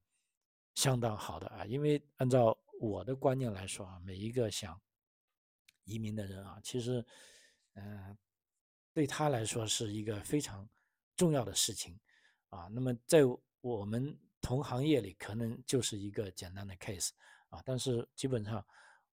[0.74, 4.78] 相当好的啊，因为按照我的观念来说啊，每一个想
[5.84, 7.02] 移民的人啊，其实，
[7.76, 8.14] 嗯，
[8.92, 10.68] 对他来说是一个非常
[11.16, 11.98] 重要的事情
[12.50, 12.68] 啊。
[12.70, 13.20] 那么在
[13.62, 17.08] 我们同行业里，可能就是一个简单的 case
[17.48, 18.64] 啊，但是基本上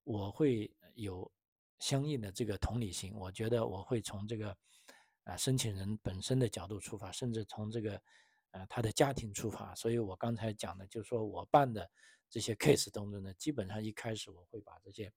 [0.04, 1.30] 我会有
[1.78, 4.56] 相应的这个同理心，我觉得我会从这个
[5.24, 8.00] 啊申请人本身的角度出发，甚至从这个。
[8.56, 11.90] 呃，他的家庭出发，所以我刚才讲的，就是说我办的
[12.30, 15.12] 这些 case 当中呢，基本上一开始我会把这些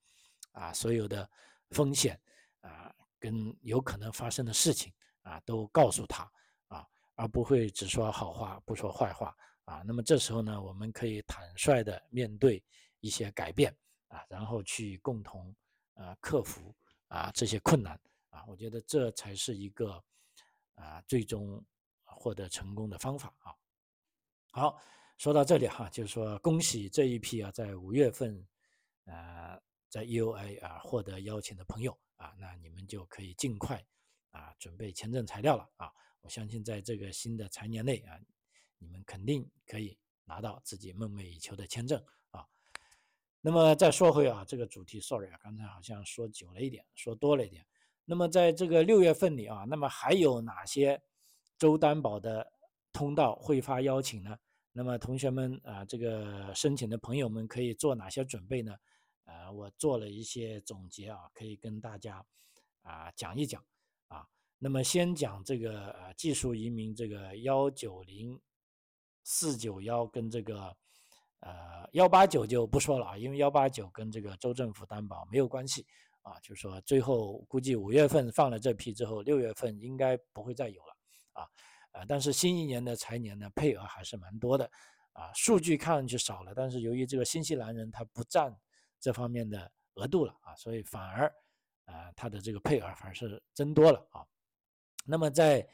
[0.53, 1.29] 啊所有的
[1.69, 2.19] 风险
[2.61, 6.23] 啊跟有可能发生的事情啊都告诉他
[6.65, 9.83] 啊，而不会只说好话不说坏话啊。
[9.85, 12.63] 那么这时候呢，我们可以坦率的面对
[12.99, 13.75] 一些改变
[14.07, 15.55] 啊，然后去共同
[15.93, 16.75] 啊克服
[17.07, 18.43] 啊这些困难啊。
[18.47, 20.03] 我觉得这才是一个
[20.75, 21.63] 啊最终。
[22.19, 23.53] 获得成功的方法啊，
[24.51, 24.81] 好，
[25.17, 28.47] 说到这里哈，就是说恭喜这一批啊，在五月份，
[29.03, 33.85] 呃，在 EUA 啊获得邀请的朋友啊，那你们就可以尽快
[34.31, 35.91] 啊准备签证材料了啊。
[36.21, 38.17] 我相信在这个新的财年内啊，
[38.79, 42.03] 你们肯定可以拿到自己梦寐以求的签证。
[43.47, 47.65] 那么再说回啊这个主题，sorry 啊，刚才好像说久了一点，说多了一点。
[48.03, 51.01] 那么在这个六月份里啊，那么还有哪些？
[51.57, 52.45] 州担保的
[52.91, 54.37] 通道会发邀请呢？
[54.73, 58.75] 那么同学们啊，这个申请的朋友们可以做哪些准备呢？
[59.23, 62.21] 呃，我做了一些总结啊，可以跟大家
[62.81, 63.63] 啊讲一讲
[64.09, 64.27] 啊。
[64.59, 68.37] 那么先讲这个呃技术移民这个幺九零
[69.23, 70.75] 四九幺跟这个
[71.41, 75.85] 呃幺八九就不说了啊，因为幺八九跟这个州政府担保没有关系
[76.21, 76.39] 啊。
[76.41, 80.97] 就是说最后估计五月份放了这批之后，六月份应该不会再有了。
[81.33, 81.47] 啊，
[81.91, 84.69] 呃，但是新一年的财年呢，配额还是蛮多的，
[85.13, 88.55] 啊，数据看上去少了，但是由于这个新西兰人他不占
[88.99, 91.31] 这方面的额度了啊，所以反而，
[91.85, 94.25] 啊，他的这个配额反而是增多了啊。
[95.05, 95.67] 那么在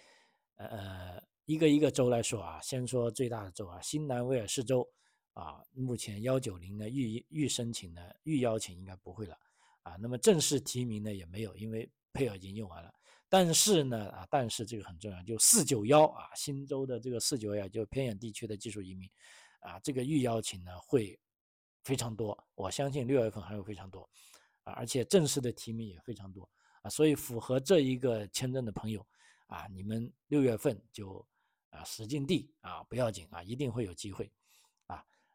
[0.58, 4.86] 呃一个一个州来说啊，先说最大的州啊，新南威尔士州
[5.34, 9.38] 啊，目前幺九零呢预预申请呢预邀请应该不会了
[9.82, 12.94] 啊，那么正式提名呢也没有，因为配额已经用完了。
[13.28, 19.10] 但是呢，啊，但是这个很重要，就四九幺啊，新州的这个四九幺，就偏远地区的技术移民，
[19.62, 21.20] 啊，这个预邀请呢会
[21.84, 24.08] 非常多，我相信六月份还有非常多，
[24.62, 26.48] 啊，而且正式的提名也非常多，
[26.84, 29.04] 啊，所以符合这一个签证的朋友，
[29.48, 31.26] 啊，你们六月份就
[31.72, 34.32] 啊使劲地啊不要紧啊，一定会有机会，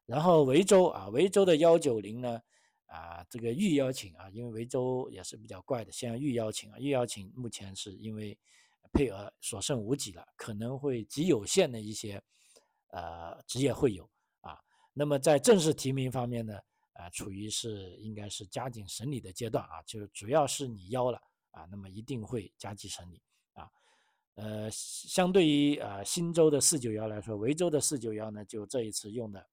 [0.08, 2.40] 然后维州啊，维州的幺九零呢。
[2.90, 8.34] 啊，这个预邀请啊，因为维州也是比较怪的，先预邀请啊，预邀请目前是因为
[8.94, 12.18] 配额所剩无几了，可能会极有限的一些
[12.86, 14.08] 呃职业会有
[14.40, 14.58] 啊。
[14.94, 16.58] 那么在正式提名方面呢，
[16.94, 23.20] 啊，处于是应该是加紧审理的阶段啊，就是主要是你邀了啊，那么一定会加紧审理
[23.52, 23.68] 啊
[24.36, 29.46] 呃，相对于啊新州的四九幺来说，维州的四九幺呢，就这一次用的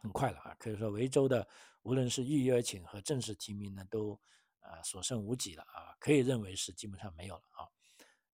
[0.00, 1.46] 很快了啊，可以说维州的
[1.82, 4.18] 无论是预约请和正式提名呢，都
[4.60, 7.68] 啊所剩无几了啊，可以认为是基本上没有了啊。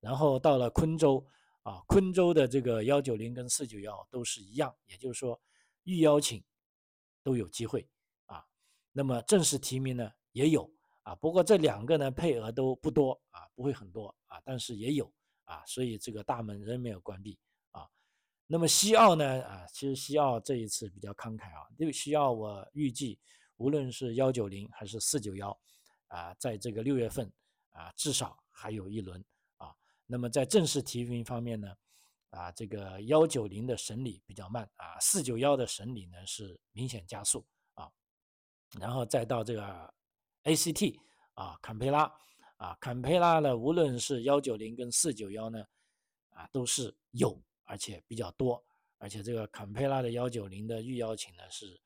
[0.00, 1.26] 然后到了昆州
[1.62, 5.40] 啊，昆州的这个幺九零跟四九幺都是一样，也就是说
[5.82, 6.42] 预邀请
[7.22, 7.88] 都有机会
[8.26, 8.44] 啊。
[8.92, 15.12] 那么正式提名呢也有啊，不过这两个呢配额都不多啊，不会很多啊，但是也有。
[15.46, 17.38] 啊，所以这个大门仍没有关闭。
[18.46, 19.42] 那么西澳呢？
[19.42, 21.66] 啊，其实西澳这一次比较慷慨啊。
[21.78, 23.18] 因为西澳我预计，
[23.56, 25.58] 无论是幺九零还是四九幺，
[26.08, 27.32] 啊，在这个六月份
[27.70, 29.24] 啊，至少还有一轮
[29.56, 29.74] 啊。
[30.06, 31.74] 那么在正式提名方面呢，
[32.30, 37.90] 啊，这个幺九零的审理比较慢啊，四九幺的审理呢是明显加速啊。
[38.78, 39.94] 然后再到这个
[40.44, 40.98] ACT
[41.34, 42.12] 啊，坎培拉。
[42.58, 45.62] 啊，坎培拉呢，无论是幺九零跟四九幺呢，
[46.30, 48.64] 啊，都是有，而且比较多，
[48.96, 51.78] 而且这个坎培拉的幺九零的预邀请呢是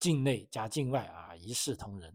[0.00, 2.12] 境内加境外啊一视同仁，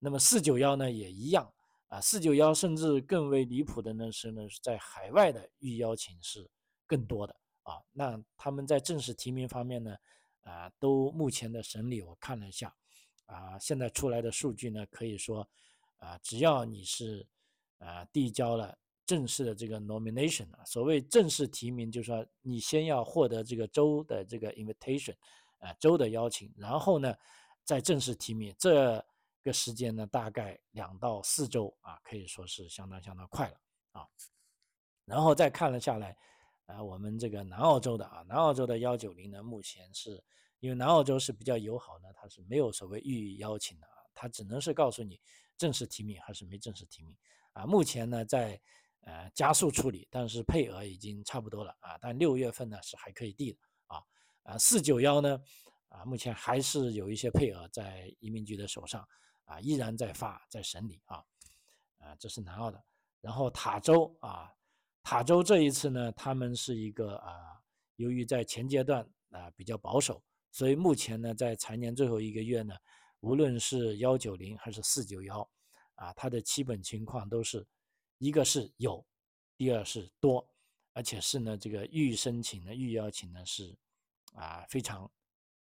[0.00, 1.48] 那么四九幺呢也一样
[1.86, 6.50] 啊，四九幺甚至更为离谱的呢是呢是在海外的预邀请是
[6.86, 9.96] 更多的啊，那他们在正式提名方面呢，
[10.40, 12.74] 啊，都目前的审理我看了一下，
[13.26, 15.48] 啊，现在出来的数据呢可以说。
[16.02, 17.24] 啊，只要你是
[17.78, 18.76] 啊递交了
[19.12, 25.14] 正式的这个 nomination 啊，所谓正式提名，就是说你先要获得这个州的这个 invitation，
[25.58, 27.14] 啊州的邀请，然后呢
[27.62, 29.04] 再正式提名，这
[29.42, 34.08] 个时间呢大概两到四周啊，可以说是相当相当快了啊。
[35.04, 36.16] 然后再看了下来，
[36.64, 40.24] 啊我们这个南澳洲的啊，南澳洲的幺九零呢，目前是
[40.60, 45.20] 因为南澳洲是比较友好呢，它是没有所谓预邀请的啊，它只能是告诉你。
[45.58, 47.14] 正式提名还是没正式提名
[47.52, 47.64] 啊？
[47.66, 48.60] 目前呢在
[49.02, 51.96] 呃加速处理，但是配额已经差不多了啊。
[52.00, 54.02] 但六月份呢是还可以递的啊
[54.42, 55.40] 啊四九幺呢
[55.88, 59.06] 啊目前还是有一些配额在移民局的手上
[59.44, 61.22] 啊，依然在发在审理啊
[61.98, 62.82] 啊这是南澳的。
[63.20, 64.50] 然后塔州啊
[65.02, 67.60] 塔州这一次呢，他们是一个啊
[67.96, 72.74] 由于在前阶段啊比较保守，所以目前呢在财年最后一个月呢。
[73.20, 75.48] 无论是幺九零还是四九幺，
[75.94, 77.64] 啊，它的基本情况都是，
[78.22, 79.04] 一个是有，
[79.56, 80.48] 第二是多，
[80.92, 83.76] 而且是呢，这个预申请呢、预邀请呢是，
[84.32, 85.10] 啊，非常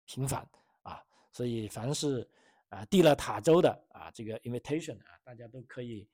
[0.06, 0.48] 频繁
[0.80, 2.26] 啊，所以凡是
[2.70, 6.08] 啊递了塔州的啊这个 invitation 啊，大家都可以，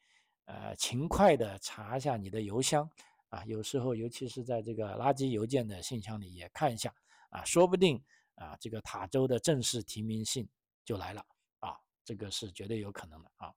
[0.46, 2.90] 呃，勤快的查一下你的邮箱
[3.28, 6.92] 啊，有时候尤其是在这个垃圾邮件的信箱里也看一下
[7.30, 8.02] 啊，说不定
[8.34, 10.48] 啊这个塔州的正式提名信
[10.84, 11.24] 就来了
[11.60, 11.78] 啊。
[12.04, 13.54] 这个是绝对有可能的啊，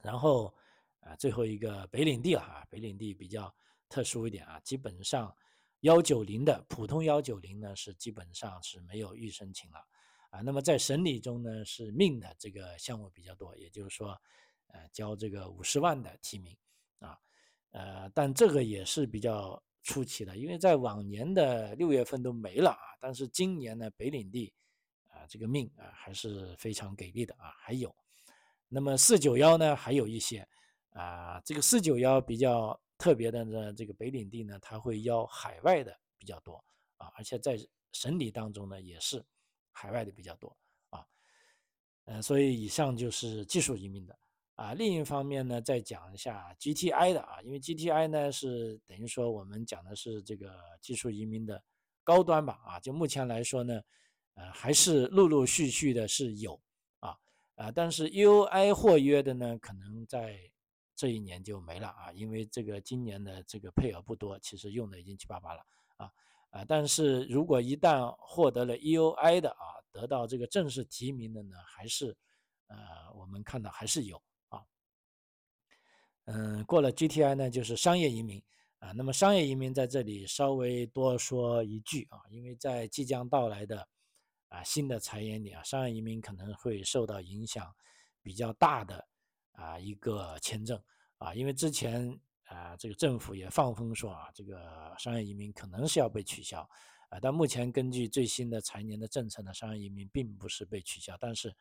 [0.00, 0.54] 然后
[1.08, 3.52] 啊，最后一个北领地了啊，北领地比较
[3.88, 5.34] 特殊一点啊，基本上
[5.80, 9.78] 幺九零的普通幺九零呢是基本上是没有预申请了
[10.30, 14.20] 啊，那么在审理中呢是命的这个项目比较多，也就是说，
[14.66, 16.54] 呃，交这个五十万的提名
[16.98, 17.18] 啊，
[17.70, 24.52] 呃，但这个也是比较出奇的，因为在往年的六月份都没了啊，但是今年呢北领地
[25.06, 25.24] 啊。
[25.26, 27.94] 这个命啊还是非常给力的啊，还有，
[28.68, 30.46] 那么四九幺呢，还有一些
[30.90, 36.62] 啊，这个四九幺比较特别的呢，这个北领地呢，它会邀海外的比较多
[36.96, 37.58] 啊，而且在
[37.92, 39.24] 审理当中呢，也是
[39.72, 40.56] 海外的比较多
[40.90, 41.06] 啊，
[42.06, 44.18] 嗯，所以以上就是技术移民的
[44.54, 51.62] 啊，另一方面呢，再讲一下 GTI 的啊，因为 GTI 呢是等于说我们讲的是这个技术移民的
[52.04, 53.80] 高端吧啊，就目前来说呢。
[54.34, 56.62] 呃，还是陆陆续续的是有
[57.00, 57.18] 啊，
[57.56, 60.38] 啊，但是 U I 获约的呢，可能在
[60.98, 65.64] 这一年就没了啊，因为这个今年的这个配额不多，其实用的已经七八八了
[65.96, 66.10] 啊，
[66.50, 72.16] 啊，但是如果一旦获得了 EUI 的啊，得到这个正式提名的呢，还是
[72.66, 72.76] 呃，
[73.14, 74.60] 我们看到还是有啊，
[76.24, 78.42] 嗯，过了 G T I 呢，就是商业移民
[78.80, 83.88] 啊，那么商业移民在这里稍微多说一句啊，因为在即将到来的。
[84.50, 87.70] 啊，新的财源里啊，商业移民可能会受到影响
[88.22, 89.06] 比较大的
[89.58, 90.80] 啊一个签证
[91.16, 92.08] 啊，因为之前
[92.44, 96.60] 啊这个政府也放风说啊，这个商业移民可能是要被取消
[97.10, 101.52] 啊，但目前根据最新的财年的政策呢，商业移民并不是被取消，但是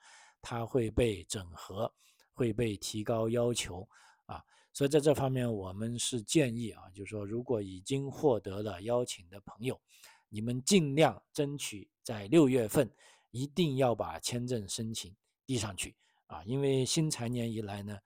[0.41, 1.91] 它会被整合，
[2.33, 3.87] 会被提高要求
[4.25, 9.79] 啊，所以在这方面我们是建议啊，就是说如果已经获得了邀请的朋友。
[10.29, 12.91] 你们尽量争取在六月份，
[13.31, 15.95] 一定要把签证申请递上去
[16.27, 16.43] 啊！
[16.45, 17.97] 因为新财年以来呢，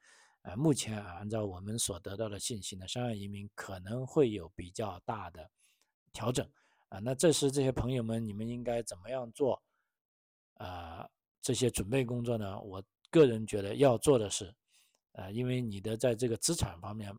[0.44, 5.50] 呃，目前啊，按照我们所得到的信息呢，商业移民可能会有比较大的
[6.14, 6.48] 调整
[6.90, 7.00] 啊。
[7.00, 9.62] 那这时这些朋友们，你们应该怎么样做？
[10.56, 11.10] 啊，
[11.42, 12.60] 这些准备工作呢？
[12.62, 14.54] 我个人觉得要做的是，
[15.14, 17.12] 呃，因为你的在这个资产方面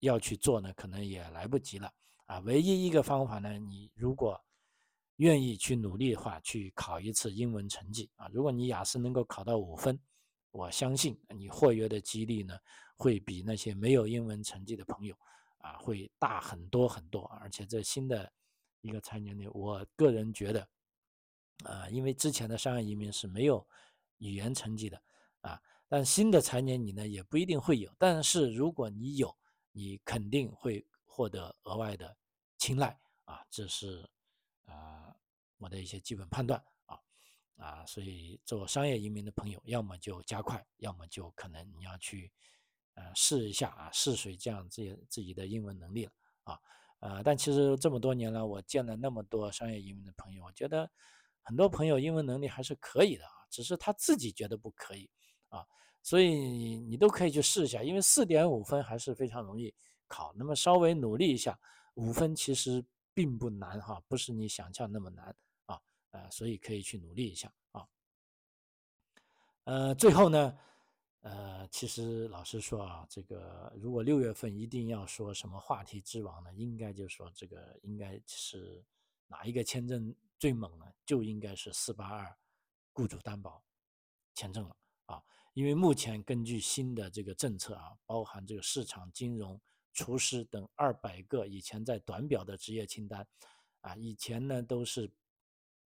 [0.00, 1.90] 要去做呢，可能也来不及了
[2.26, 2.38] 啊。
[2.40, 4.38] 唯一一个方法呢，你如果
[5.16, 8.28] 愿意去努力的话，去考一次英文成绩啊。
[8.30, 9.98] 如果你雅思能够考到五分，
[10.50, 12.58] 我相信你获约的几率呢，
[12.96, 15.16] 会比那些没有英文成绩的朋友
[15.58, 17.24] 啊会大很多很多。
[17.40, 18.32] 而且这新的
[18.80, 20.68] 一个财年里，我个人觉得，
[21.64, 23.66] 啊，因为之前的商业移民是没有
[24.18, 25.02] 语言成绩的
[25.40, 27.92] 啊，但新的财年你呢也不一定会有。
[27.98, 29.36] 但是如果你有，
[29.72, 32.16] 你肯定会获得额外的
[32.56, 34.08] 青睐啊，这是
[34.64, 35.14] 啊。
[35.60, 36.64] 我的一些基本判断
[37.58, 42.32] 啊，所以做商业移民的朋友，要么就加快，要么就可能你要去
[42.94, 46.12] 呃试一下啊，试水这样自己自己的英文能力了
[46.44, 46.58] 啊
[47.00, 50.88] 呃，但其实这么多年了，我见了那么多商业移民的朋友，我觉得
[51.42, 55.10] 很多朋友英文能力还是可以的啊，只是他自己觉得不可以
[55.48, 55.66] 啊，
[56.02, 56.28] 所以
[56.80, 59.74] 你都可以去试一下，因为四点五分还是非常容易
[60.06, 61.58] 考，那么稍微努力一下，
[61.94, 65.34] 五分其实并不难哈，不是你想象那么难。
[66.10, 67.86] 呃，所以可以去努力一下啊。
[69.64, 70.58] 呃，最后呢，
[71.20, 78.82] 呃，其实老实说啊，这个如果六月份一定要说什么话题之王呢，应该就说这个应该是
[79.26, 80.86] 哪一个签证最猛呢？
[81.04, 82.34] 就应该是四八二
[82.94, 83.62] 雇主担保
[84.34, 85.22] 签证了啊。
[85.52, 89.60] 因为目前根据新的这个政策啊，包含这个市场、金融、
[89.92, 93.28] 厨师等二百个以前在短表的职业清单
[93.82, 95.12] 啊，以前呢都是。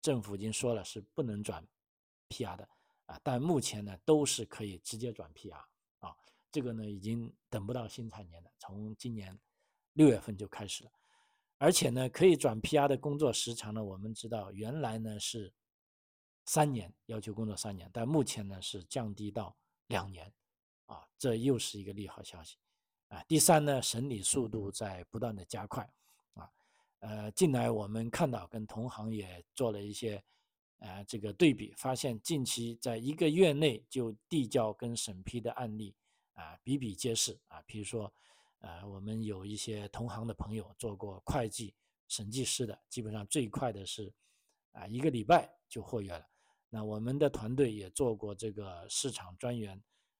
[0.02, 1.66] 政府已经说了是不能转
[2.28, 2.68] PR 的
[3.06, 5.54] 啊，但目前呢都是可以直接转 PR
[6.00, 6.14] 啊，
[6.50, 9.38] 这个呢已经等不到新财年了，从今年
[9.92, 10.90] 六月份就开始了，
[11.58, 15.54] 而且呢可以转 PR 的工作时长呢，我们知道原来呢是
[16.46, 20.32] 三年，要求工作三年，但目前呢是降低到两年
[20.86, 22.58] 啊，这又是一个利好消息
[23.06, 23.22] 啊。
[23.28, 25.88] 第三呢，审理速度在不断的加快。
[27.02, 30.22] 呃，近来我们看到跟同行也做了一些，
[30.78, 35.96] 呃，这个对比，发现近期在一个月内就递交跟审批的案例
[36.34, 37.60] 啊比比皆是啊。
[37.66, 38.12] 比如说，
[38.60, 41.74] 呃，我们有一些同行的朋友做过会计、
[42.06, 44.14] 审计师的，基本上最快的是
[44.70, 46.24] 啊一个礼拜就获约了。
[46.70, 49.76] 那我们的团队也做过这个市场专员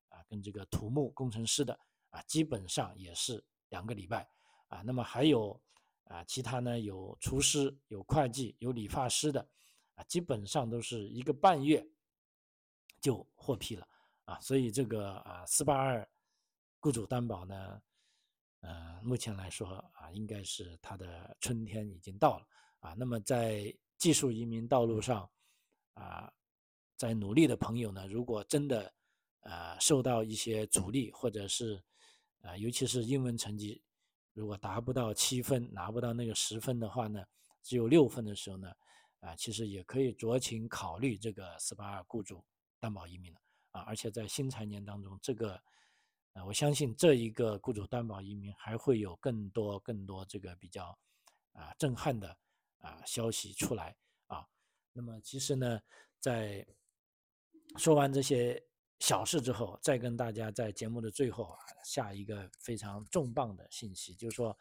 [0.08, 1.78] 啊，跟这个土木工程师的
[2.10, 4.28] 啊，基本上也是两个礼拜
[4.66, 4.82] 啊。
[4.84, 5.62] 那么还有。
[6.12, 9.40] 啊，其他呢有厨师、有会计、有理发师的，
[9.94, 11.82] 啊，基本上都是一个半月
[13.00, 13.88] 就获批了
[14.26, 14.38] 啊。
[14.38, 16.06] 所以这个啊，四八二
[16.80, 17.82] 雇主担保呢，
[18.60, 22.46] 呃，目前来说啊，应该是它的春天已经到了
[22.80, 22.92] 啊。
[22.92, 25.26] 那么在技术移民道路上
[25.94, 26.30] 啊，
[26.98, 28.92] 在努力的朋友呢，如果真的
[29.40, 31.82] 呃受到一些阻力，或者是
[32.42, 33.82] 啊，尤其是英文成绩。
[34.32, 37.22] 如果达不到七分，拿不到那个十分的话呢，
[37.62, 38.72] 只有六分的时候呢，
[39.20, 42.42] 啊，其实也可以酌情考虑这个四八二雇主
[42.80, 43.40] 担保移民了
[43.72, 43.82] 啊。
[43.82, 45.62] 而且在新财年当中，这个，
[46.32, 50.98] 呃，我相信这一个雇主担保移民还会有更多更多这个比较
[51.52, 52.36] 啊震撼的
[52.78, 53.94] 啊消息出来
[54.28, 54.46] 啊。
[54.92, 55.80] 那么其实呢，
[56.20, 56.66] 在
[57.76, 58.62] 说完这些。
[59.02, 64.56] 小事之后，再跟大家在节目的最后啊下一个非常重磅的信息，就是说，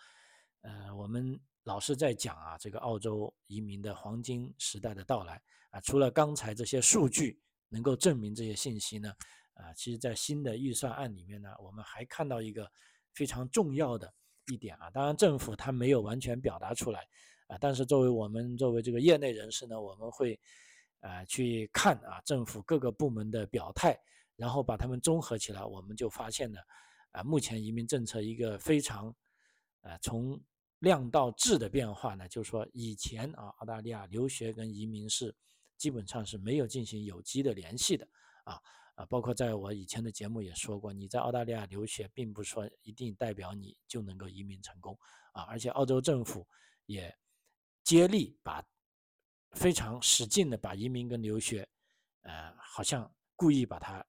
[0.62, 5.80] 呃，我们老是在讲啊，这个澳洲移民的黄金时代的到来啊。
[5.82, 9.13] 除了刚才这些数据能够证明这些信息呢，
[9.54, 12.67] 啊，其实在新的预算案里面呢，我们还看到一个
[13.13, 14.12] 非常重要的
[14.47, 14.89] 一点啊。
[14.89, 17.08] 当然，政府它没有完全表达出来
[17.45, 20.39] 啊，但是作为我们作为这个业内人士呢，我们会
[20.99, 23.95] 啊去看啊政府各个部门的表态。
[24.41, 26.60] 然后把它们综合起来，我们就发现呢，
[27.12, 29.15] 啊，目前移民政策一个非常，
[29.82, 30.41] 呃，从
[30.80, 35.36] 量到质的变化呢，就是说以前啊，澳大利亚留学跟移民是
[35.78, 38.07] 基本上是没有进行有机的联系的，
[38.45, 38.59] 啊
[38.95, 44.97] 啊，包括在我以前的节目也说过，你在澳大利亚留学，并不说一定代表你就能够移民成功，
[45.34, 46.47] 啊，而且澳洲政府
[46.88, 47.16] 也
[47.84, 48.66] 接力把
[49.51, 51.70] 非常使劲的把移民跟留学，
[52.22, 54.03] 呃，好像故意把它。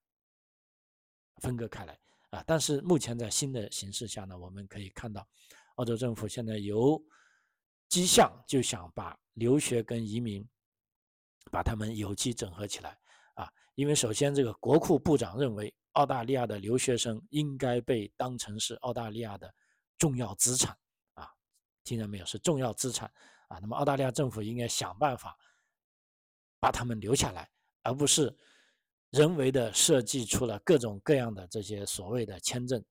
[1.42, 1.98] 分割开来
[2.30, 2.42] 啊！
[2.46, 5.26] 但是目前在新的形势下呢，我们可以看到，
[5.74, 7.02] 澳洲政府现在有
[7.88, 10.48] 迹象就想把留学跟移民
[11.50, 12.96] 把他们有机整合起来
[13.34, 13.52] 啊！
[13.74, 19.52] 因为首先这个国库部长认为澳大利亚的留学生应该被当成是澳大利亚的
[19.98, 20.78] 重要资产
[21.14, 21.28] 啊，
[21.82, 22.24] 听见没有？
[22.24, 23.12] 是重要资产
[23.48, 23.58] 啊。
[23.58, 25.36] 那么澳大利亚政府应该想办法
[26.60, 27.50] 把他们留下来，
[27.82, 28.34] 而不是
[29.12, 32.82] 人为的设计出了各种各样的这些所谓的签证，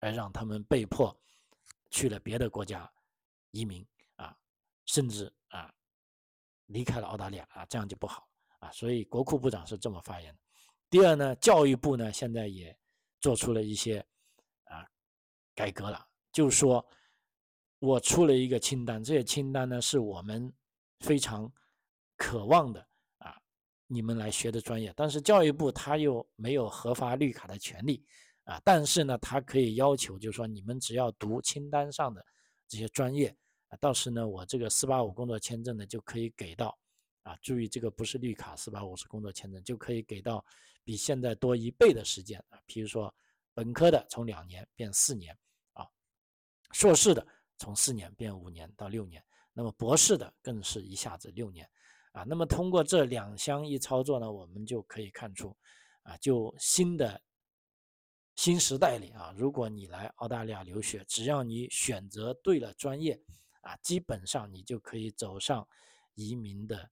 [0.00, 1.14] 而让他们被迫
[1.90, 2.90] 去了别的国家
[3.50, 4.34] 移民啊，
[4.86, 5.70] 甚至啊
[6.66, 8.26] 离开了澳大利亚啊，这样就不好
[8.58, 8.72] 啊。
[8.72, 10.40] 所以国库部长是这么发言的。
[10.88, 12.74] 第二呢，教育部呢现在也
[13.20, 13.98] 做出了一些
[14.64, 14.88] 啊
[15.54, 16.82] 改革了，就是说
[17.80, 20.50] 我出了一个清单，这些清单呢是我们
[21.00, 21.52] 非常
[22.16, 22.87] 渴望的，
[23.88, 28.04] 你们来学的专业，但是教育部他又没有核发绿卡的权利
[28.44, 32.24] 啊，但是呢，他可以要求，就是说你们只要读清单上的
[32.68, 33.36] 这些专业
[33.68, 36.78] 啊，到时呢，我这个四八五工作签证呢就可以给到
[37.24, 40.44] 啊，注意这个不是绿卡，四八五是工作签证，就可以给到。
[40.84, 43.14] 比现在多一倍的时间啊，比如说
[43.52, 45.36] 本科的从两年变四年
[45.74, 45.86] 啊，
[46.70, 47.26] 硕士的
[47.58, 49.22] 从四年变五年到六年，
[49.52, 51.68] 那么博士的更是一下子六年
[52.18, 52.24] 啊。
[52.26, 55.56] 那么通过这两项一操作呢，我们就可以看出
[56.02, 57.20] 啊，就新的
[58.36, 63.20] 新时代里啊，如果你来澳大利亚留学，只要你选择对了专业
[63.62, 65.66] 啊，基本上你就可以走上
[66.14, 66.90] 移民的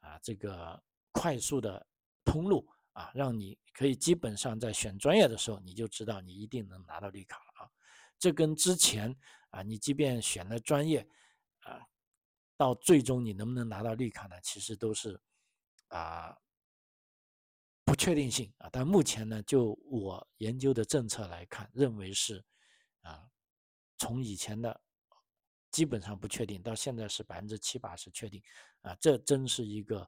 [0.00, 1.86] 啊这个快速的
[2.24, 2.68] 通路。
[2.92, 7.70] 啊，让你可以基本上在选专业的时候，你就知道你一定能拿到绿卡了啊。
[8.18, 9.16] 这跟之前
[9.50, 11.08] 啊，你即便选了专业，
[12.60, 14.38] 到最终你能不能拿到绿卡呢？
[14.42, 15.18] 其实都是
[15.88, 16.36] 啊
[17.86, 18.68] 不确定性啊。
[18.70, 22.44] 但目前呢，就我研究的政策来看，认为是
[23.00, 23.26] 啊，
[23.96, 24.78] 从以前的
[25.70, 28.42] 基本上不确定，到现在是百分之七八十确定
[28.82, 28.94] 啊。
[29.00, 30.06] 这真是一个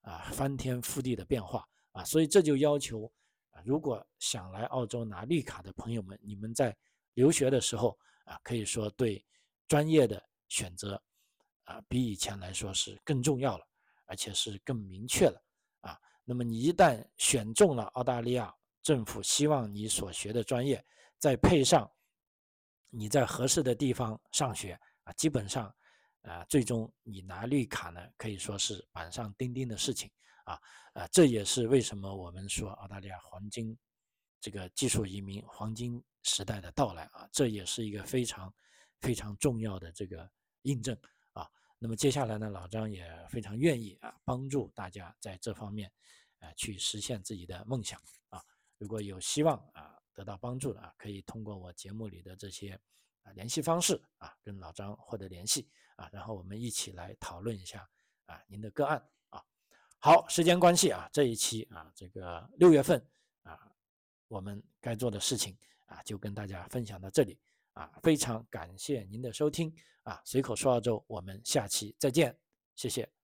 [0.00, 1.68] 啊翻天覆地的变化。
[1.92, 3.12] 啊，所以这就要求
[3.50, 6.74] 啊，如果想来澳洲拿绿卡的朋友们，你们在
[7.12, 9.22] 留学的时候啊，可以说对
[9.68, 11.02] 专业的选择
[11.70, 13.64] 啊，比以前来说是更重要了，
[14.06, 15.40] 而且是更明确了
[15.82, 15.96] 啊。
[16.24, 18.52] 那么你一旦选中了澳大利亚
[18.82, 20.84] 政府希望你所学的专业，
[21.16, 21.88] 再配上
[22.88, 25.72] 你在合适的地方上学啊，基本上
[26.22, 30.10] 啊，最终你拿绿卡呢，可以说是板上钉钉的事情。
[30.44, 30.58] 啊，
[30.94, 33.78] 啊，这也是为什么我们说澳大利亚黄金
[34.40, 38.52] 这个技术移民黄金时代的到来啊，这也是一个非常
[38.98, 40.28] 非常重要的这个
[40.62, 40.98] 印证。
[41.82, 45.90] 那么接下来呢，老张也非常愿意啊，帮助大家在这方面
[46.38, 48.44] 啊去实现自己的梦想啊。
[48.76, 52.78] 如果有希望啊得到帮助的啊，可以通过我节目里的这些
[53.22, 57.88] 啊联系方式啊，跟老张获得联系啊，然后我们一起来讨论一下
[58.26, 59.42] 啊您的个案啊。
[59.98, 63.02] 好，时间关系啊，这一期啊，这个六月份
[63.42, 63.58] 啊，
[64.28, 65.56] 我们该做的事情
[65.86, 67.40] 啊，就跟大家分享到这里
[67.80, 69.72] 啊，非常感谢您的收听
[70.02, 72.36] 啊，随口说澳洲，我们下期再见，
[72.76, 73.19] 谢谢。